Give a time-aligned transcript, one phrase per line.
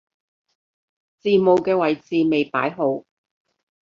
[1.19, 3.03] 字母嘅位置未擺好